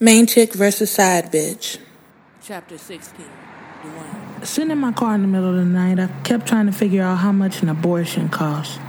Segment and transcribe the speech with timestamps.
[0.00, 1.78] Main chick versus side bitch.
[2.42, 3.26] Chapter 16.
[4.42, 7.04] Sitting in my car in the middle of the night, I kept trying to figure
[7.04, 8.80] out how much an abortion cost.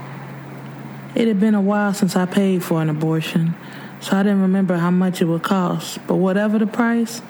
[1.14, 3.54] It had been a while since I paid for an abortion,
[4.02, 6.00] so I didn't remember how much it would cost.
[6.08, 7.22] But whatever the price,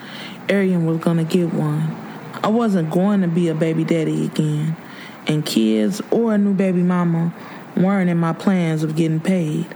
[0.47, 1.93] Arian was going to get one.
[2.43, 4.77] I wasn't going to be a baby daddy again,
[5.27, 7.33] and kids or a new baby mama
[7.75, 9.67] weren't in my plans of getting paid.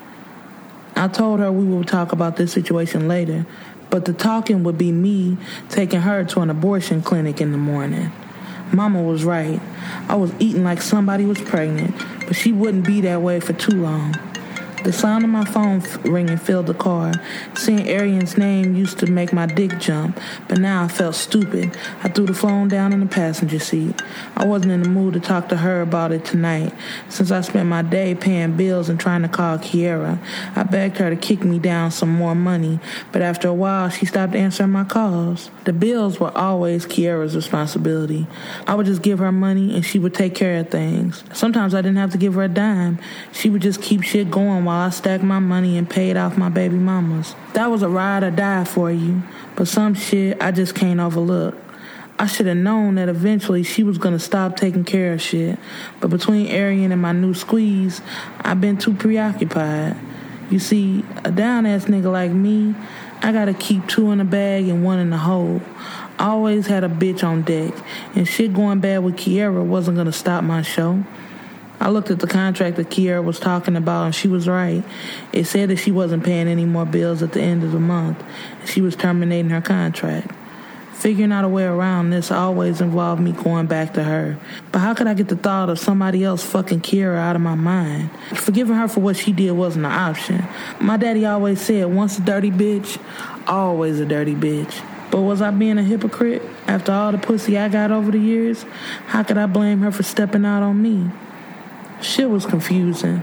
[1.00, 3.46] I told her we would talk about this situation later,
[3.90, 5.38] but the talking would be me
[5.70, 8.12] taking her to an abortion clinic in the morning.
[8.74, 9.62] Mama was right.
[10.10, 11.96] I was eating like somebody was pregnant,
[12.28, 14.14] but she wouldn't be that way for too long.
[14.84, 17.12] The sound of my phone ringing filled the car.
[17.54, 21.78] Seeing Arian's name used to make my dick jump, but now I felt stupid.
[22.02, 24.02] I threw the phone down in the passenger seat.
[24.38, 26.74] I wasn't in the mood to talk to her about it tonight,
[27.10, 30.18] since I spent my day paying bills and trying to call Kiera.
[30.56, 32.80] I begged her to kick me down some more money,
[33.12, 35.52] but after a while, she stopped answering my calls.
[35.66, 38.28] The bills were always Kiera's responsibility.
[38.66, 41.24] I would just give her money and she would take care of things.
[41.34, 42.98] Sometimes I didn't have to give her a dime.
[43.34, 46.50] She would just keep shit going while I stacked my money and paid off my
[46.50, 47.34] baby mamas.
[47.54, 49.24] That was a ride or die for you,
[49.56, 51.58] but some shit I just can't overlook.
[52.20, 55.58] I should have known that eventually she was gonna stop taking care of shit,
[56.00, 58.00] but between Arian and my new squeeze,
[58.42, 59.96] I've been too preoccupied.
[60.52, 62.76] You see, a down ass nigga like me,
[63.24, 65.64] I gotta keep two in the bag and one in the hole.
[66.20, 67.74] I always had a bitch on deck,
[68.14, 71.04] and shit going bad with Kiera wasn't gonna stop my show.
[71.80, 74.84] I looked at the contract that Kiera was talking about, and she was right.
[75.32, 78.24] It said that she wasn't paying any more bills at the end of the month,
[78.60, 80.32] and she was terminating her contract.
[80.94, 84.38] Figuring out a way around this always involved me going back to her.
[84.74, 87.56] But how could I get the thought of somebody else fucking Kiera out of my
[87.56, 88.10] mind?
[88.36, 90.46] Forgiving her for what she did wasn't an option.
[90.82, 93.02] My daddy always said, once a dirty bitch,
[93.48, 94.84] always a dirty bitch.
[95.10, 98.64] But was I being a hypocrite after all the pussy I got over the years?
[99.08, 101.10] How could I blame her for stepping out on me?
[102.02, 103.22] Shit was confusing.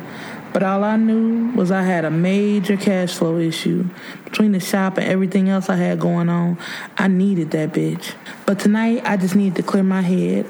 [0.52, 3.84] But all I knew was I had a major cash flow issue.
[4.24, 6.56] Between the shop and everything else I had going on,
[6.96, 8.14] I needed that bitch.
[8.46, 10.46] But tonight, I just needed to clear my head.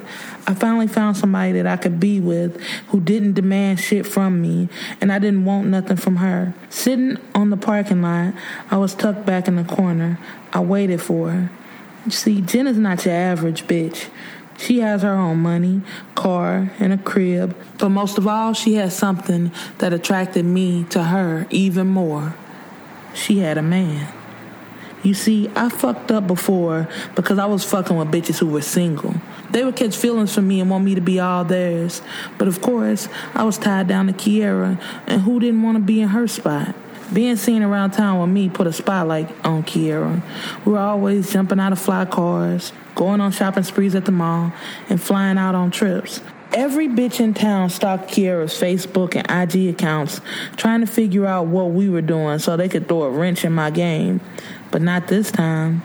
[0.47, 4.69] I finally found somebody that I could be with who didn't demand shit from me,
[5.01, 6.55] and I didn't want nothing from her.
[6.69, 8.35] Sitting on the parking lot,
[8.71, 10.21] I was tucked back in the corner.
[10.53, 11.51] I waited for her.
[12.09, 14.09] See, Jen is not your average bitch.
[14.59, 15.83] She has her own money,
[16.15, 17.57] car, and a crib.
[17.79, 22.35] But most of all, she has something that attracted me to her even more.
[23.15, 24.13] She had a man.
[25.03, 29.15] You see, I fucked up before because I was fucking with bitches who were single.
[29.51, 32.03] They would catch feelings for me and want me to be all theirs.
[32.39, 36.01] But of course, I was tied down to Kiera, and who didn't want to be
[36.01, 36.75] in her spot?
[37.13, 40.23] Being seen around town with me put a spotlight on Kiera.
[40.65, 44.53] We were always jumping out of fly cars, going on shopping sprees at the mall,
[44.89, 46.21] and flying out on trips.
[46.53, 50.21] Every bitch in town stalked Kiera's Facebook and IG accounts,
[50.57, 53.53] trying to figure out what we were doing so they could throw a wrench in
[53.53, 54.21] my game.
[54.73, 55.83] But not this time.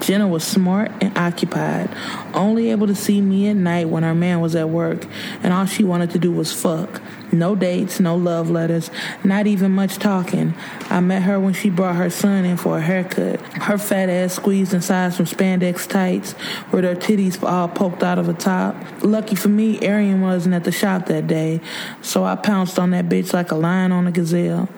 [0.00, 1.88] Jenna was smart and occupied,
[2.34, 5.06] only able to see me at night when her man was at work,
[5.42, 7.00] and all she wanted to do was fuck.
[7.32, 8.90] No dates, no love letters,
[9.24, 10.54] not even much talking.
[10.88, 13.40] I met her when she brought her son in for a haircut.
[13.40, 16.34] Her fat ass squeezed inside some spandex tights
[16.72, 18.76] with her titties all poked out of the top.
[19.02, 21.60] Lucky for me, Arian wasn't at the shop that day,
[22.00, 24.68] so I pounced on that bitch like a lion on a gazelle.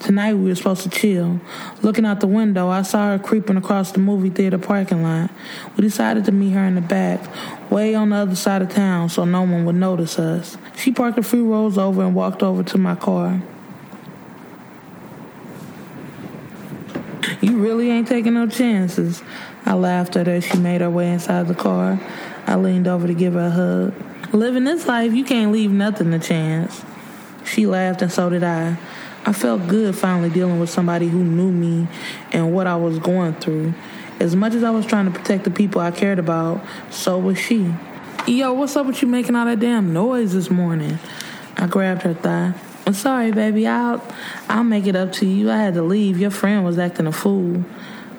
[0.00, 1.40] Tonight we were supposed to chill.
[1.82, 5.30] Looking out the window, I saw her creeping across the movie theater parking lot.
[5.76, 7.20] We decided to meet her in the back,
[7.70, 10.56] way on the other side of town so no one would notice us.
[10.76, 13.42] She parked a few rows over and walked over to my car.
[17.40, 19.22] You really ain't taking no chances.
[19.64, 22.00] I laughed at her as she made her way inside the car.
[22.46, 24.34] I leaned over to give her a hug.
[24.34, 26.84] Living this life, you can't leave nothing to chance.
[27.44, 28.76] She laughed and so did I.
[29.24, 31.88] I felt good finally dealing with somebody who knew me
[32.32, 33.74] and what I was going through.
[34.18, 37.38] As much as I was trying to protect the people I cared about, so was
[37.38, 37.72] she.
[38.26, 40.98] Yo, what's up with you making all that damn noise this morning?
[41.56, 42.54] I grabbed her thigh.
[42.86, 43.66] I'm sorry, baby.
[43.66, 44.02] I'll
[44.48, 45.50] I'll make it up to you.
[45.50, 46.18] I had to leave.
[46.18, 47.64] Your friend was acting a fool.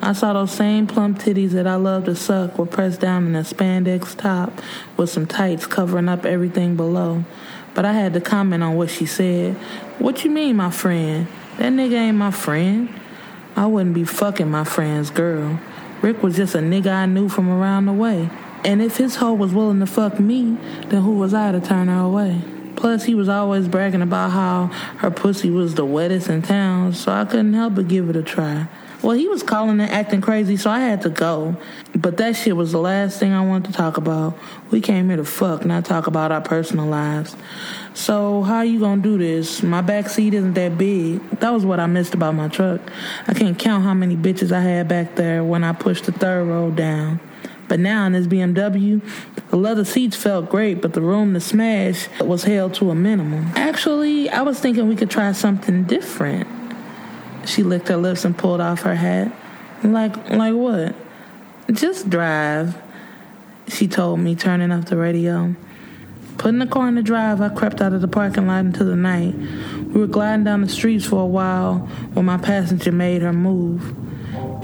[0.00, 3.34] I saw those same plump titties that I love to suck were pressed down in
[3.34, 4.60] a spandex top
[4.96, 7.24] with some tights covering up everything below.
[7.74, 9.54] But I had to comment on what she said.
[9.98, 11.26] What you mean, my friend?
[11.58, 12.88] That nigga ain't my friend.
[13.56, 15.58] I wouldn't be fucking my friend's girl.
[16.00, 18.30] Rick was just a nigga I knew from around the way.
[18.64, 20.56] And if his hoe was willing to fuck me,
[20.86, 22.40] then who was I to turn her away?
[22.76, 24.66] Plus, he was always bragging about how
[24.98, 28.22] her pussy was the wettest in town, so I couldn't help but give it a
[28.22, 28.68] try.
[29.02, 31.56] Well, he was calling and acting crazy, so I had to go.
[31.98, 34.38] But that shit was the last thing I wanted to talk about.
[34.70, 37.34] We came here to fuck, not talk about our personal lives.
[37.92, 39.64] So how you gonna do this?
[39.64, 41.28] My back seat isn't that big.
[41.40, 42.80] That was what I missed about my truck.
[43.26, 46.44] I can't count how many bitches I had back there when I pushed the third
[46.44, 47.18] row down.
[47.66, 49.02] But now in this BMW,
[49.50, 53.50] the leather seats felt great, but the room to smash was held to a minimum.
[53.56, 56.46] Actually, I was thinking we could try something different.
[57.44, 59.34] She licked her lips and pulled off her hat.
[59.82, 60.94] Like, like what?
[61.72, 62.80] Just drive,
[63.66, 65.54] she told me, turning off the radio.
[66.38, 68.96] Putting the car in the drive, I crept out of the parking lot into the
[68.96, 69.34] night.
[69.34, 71.80] We were gliding down the streets for a while
[72.14, 73.94] when my passenger made her move.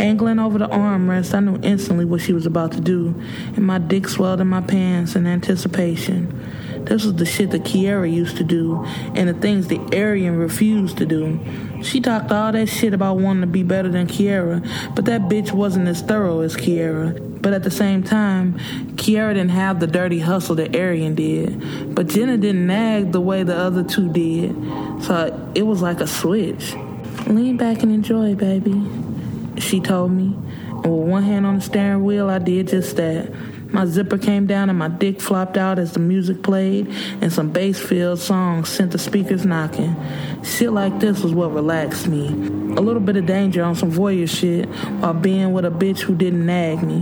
[0.00, 3.14] Angling over the armrest, I knew instantly what she was about to do,
[3.54, 6.40] and my dick swelled in my pants in anticipation.
[6.86, 8.84] This was the shit that Kiera used to do,
[9.14, 11.40] and the things that Arian refused to do.
[11.82, 15.52] She talked all that shit about wanting to be better than Kiera, but that bitch
[15.52, 17.42] wasn't as thorough as Kiera.
[17.42, 18.58] But at the same time,
[18.96, 21.94] Kiera didn't have the dirty hustle that Arian did.
[21.94, 24.54] But Jenna didn't nag the way the other two did.
[25.04, 26.74] So it was like a switch.
[27.26, 28.82] Lean back and enjoy, baby
[29.58, 30.36] she told me.
[30.68, 33.32] And with one hand on the steering wheel, I did just that.
[33.74, 36.86] My zipper came down and my dick flopped out as the music played,
[37.20, 39.96] and some bass filled songs sent the speakers knocking.
[40.44, 42.28] Shit like this was what relaxed me.
[42.28, 44.68] A little bit of danger on some voyeur shit
[45.00, 47.00] while being with a bitch who didn't nag me.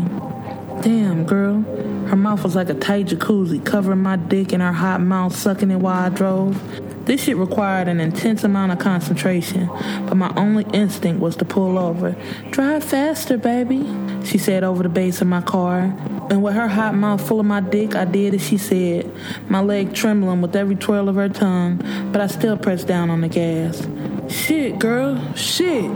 [0.81, 1.61] Damn, girl.
[2.09, 5.71] Her mouth was like a tight jacuzzi, covering my dick and her hot mouth sucking
[5.71, 6.59] it while I drove.
[7.05, 9.67] This shit required an intense amount of concentration,
[10.07, 12.17] but my only instinct was to pull over.
[12.51, 13.85] Drive faster, baby,
[14.25, 15.95] she said over the bass of my car.
[16.33, 19.13] And with her hot mouth full of my dick, I did as she said,
[19.51, 21.77] my leg trembling with every twirl of her tongue,
[22.11, 23.87] but I still pressed down on the gas.
[24.31, 25.91] Shit, girl, shit.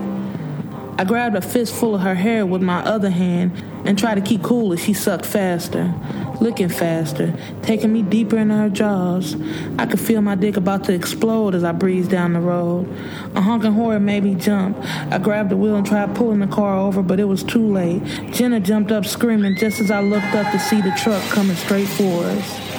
[0.98, 3.52] I grabbed a fistful of her hair with my other hand
[3.84, 5.94] and tried to keep cool as she sucked faster
[6.40, 9.36] looking faster, taking me deeper into her jaws.
[9.78, 12.88] I could feel my dick about to explode as I breezed down the road.
[13.34, 14.76] A honking horror made me jump.
[15.10, 18.02] I grabbed the wheel and tried pulling the car over, but it was too late.
[18.32, 21.88] Jenna jumped up screaming just as I looked up to see the truck coming straight
[21.88, 22.75] for us.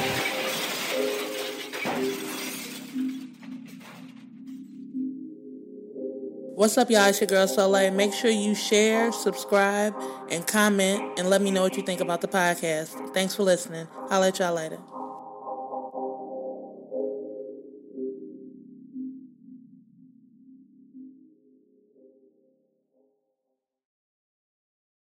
[6.68, 7.06] What's up, y'all?
[7.06, 7.90] It's your girl Soleil.
[7.92, 9.94] Make sure you share, subscribe,
[10.30, 13.14] and comment, and let me know what you think about the podcast.
[13.14, 13.88] Thanks for listening.
[14.10, 14.76] I'll let y'all later.